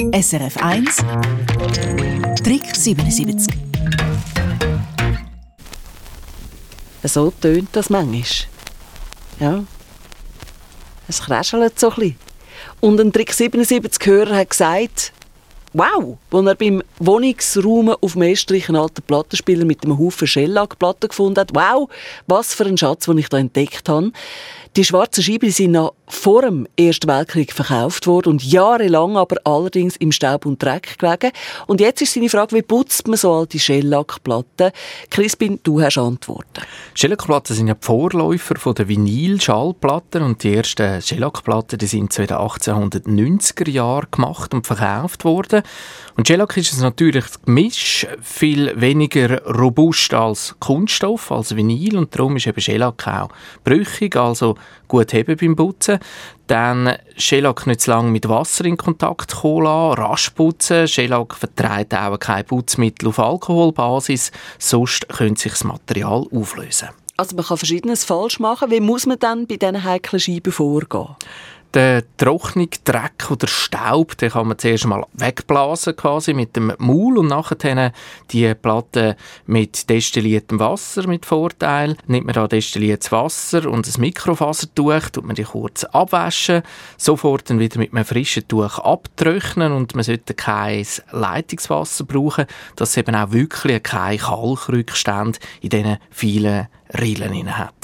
[0.00, 0.96] SRF 1
[2.42, 3.54] Trick 77
[7.04, 8.24] So tönt das manchmal.
[9.40, 9.64] Ja.
[11.06, 12.16] Es kräschelt so ein bisschen.
[12.80, 15.12] Und ein Trick 77-Hörer hat gesagt,
[15.72, 21.08] wow, als er beim Wohnungsraum auf dem Estrich einen alten Plattenspieler mit einem Haufen Shellac-Platten
[21.08, 21.88] gefunden hat, wow,
[22.26, 24.12] was für ein Schatz, den ich da entdeckt habe.
[24.76, 29.96] Die schwarzen Scheiben sind noch vor dem Ersten Weltkrieg verkauft worden und jahrelang aber allerdings
[29.96, 31.32] im Staub und Dreck gelegen.
[31.66, 34.70] Und jetzt ist seine Frage, wie putzt man so alte Shellac-Platten?
[35.10, 36.62] Crispin, du hast Antworten.
[36.94, 43.70] Shellac-Platten sind ja die Vorläufer der Vinyl-Schallplatten und die ersten Shellac-Platten sind in den 1890er
[43.70, 45.59] Jahren gemacht und verkauft worden.
[46.16, 52.46] Und Shellac ist natürlich Gemisch viel weniger robust als Kunststoff, als Vinyl und darum ist
[52.46, 53.30] eben Shellac auch
[53.64, 54.56] brüchig, also
[54.88, 55.98] gut heben beim Putzen.
[56.46, 60.88] Dann Shellac nicht zu lange mit Wasser in Kontakt kommen lassen, rasch putzen.
[60.88, 66.88] Shellac vertreibt auch kein Putzmittel auf Alkoholbasis, sonst könnte sich das Material auflösen.
[67.16, 68.70] Also man kann Verschiedenes falsch machen.
[68.70, 71.16] Wie muss man dann bei diesen heiklen Scheiben vorgehen?
[71.72, 77.18] Den Trocknung, Dreck oder Staub, den kann man zuerst mal wegblasen quasi mit dem Maul
[77.18, 77.92] und nachher
[78.32, 81.96] die Platte mit destilliertem Wasser mit Vorteil.
[82.08, 86.62] Nimmt man da destilliertes Wasser und ein Mikrofasertuch, tut man die kurz abwaschen,
[86.96, 92.90] sofort dann wieder mit einem frischen Tuch abtrocknen und man sollte kein Leitungswasser brauchen, dass
[92.90, 96.66] es eben auch wirklich keine Kalkrückstände in diesen vielen
[96.98, 97.79] Rillen hat.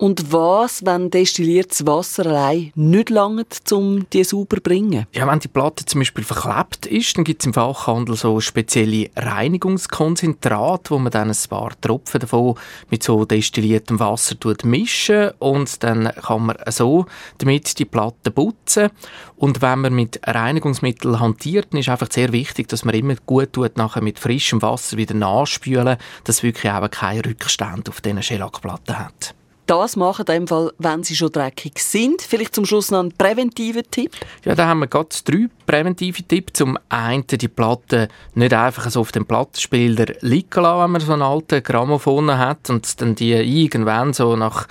[0.00, 5.06] Und was, wenn destilliertes Wasser allein nicht langt, um die sauber zu bringen?
[5.12, 9.10] Ja, wenn die Platte zum Beispiel verklebt ist, dann gibt es im Fachhandel so spezielle
[9.14, 12.54] Reinigungskonzentrate, wo man dann ein paar Tropfen davon
[12.88, 17.04] mit so destilliertem Wasser mischen und dann kann man so
[17.36, 18.88] damit die Platte putzen.
[19.36, 23.52] Und wenn man mit Reinigungsmitteln hantiert, dann ist einfach sehr wichtig, dass man immer gut
[23.52, 28.98] tut, nachher mit frischem Wasser wieder nachspülen, dass wirklich auch keine Rückstände auf diesen Schellackplatten
[28.98, 29.34] hat
[29.70, 32.22] das machen, in dem Fall, wenn sie schon dreckig sind.
[32.22, 34.12] Vielleicht zum Schluss noch ein präventiver Tipp?
[34.44, 36.54] Ja, da haben wir gerade drei präventive Tipps.
[36.54, 41.12] Zum einen die Platte nicht einfach so auf dem Plattenspieler liegen lassen, wenn man so
[41.12, 44.66] einen alten Grammophon hat und dann die irgendwann so nach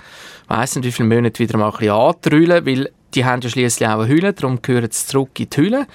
[0.48, 3.88] weiss nicht wie viele Monaten wieder mal ein bisschen antrüllen, weil die haben ja schließlich
[3.88, 5.86] auch eine Hülle, darum gehören sie zurück in die Hülle.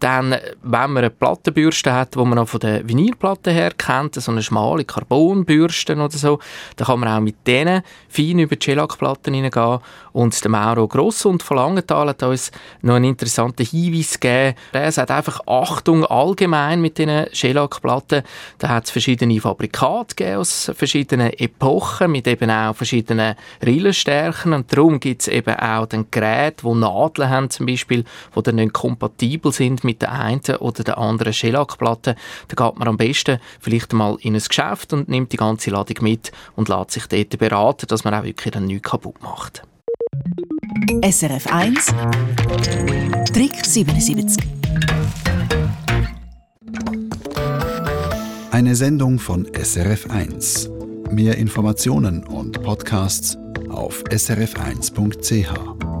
[0.00, 4.30] Dann, wenn man eine Plattenbürste hat, die man auch von der Vinylplatte her kennt, so
[4.30, 6.38] eine schmale Carbonbürste oder so,
[6.76, 9.78] dann kann man auch mit denen fein über die Shellac-Platten hineingehen.
[10.12, 12.52] Und der Mauro Grosso und von Langenthal hat uns
[12.82, 14.56] noch einen interessanten Hinweis gegeben.
[14.72, 18.22] Er sagt einfach Achtung allgemein mit diesen Shellac-Platten.
[18.58, 23.34] Da hat es verschiedene Fabrikate gegeben aus verschiedenen Epochen mit eben auch verschiedenen
[23.64, 28.04] Rillenstärken und darum gibt es eben auch den Gerät, die Nadeln haben zum Beispiel,
[28.36, 32.16] die dann nicht kompatibel sind mit der einen oder der anderen Shellac-Platte.
[32.48, 35.96] Da geht man am besten vielleicht mal in ein Geschäft und nimmt die ganze Ladung
[36.00, 39.62] mit und lässt sich dort beraten, dass man auch wirklich dann nichts kaputt macht.
[41.02, 41.94] SRF 1
[43.32, 44.44] Trick 77
[48.50, 50.70] Eine Sendung von SRF 1.
[51.10, 53.36] Mehr Informationen und Podcasts
[53.68, 55.93] auf srf1.ch.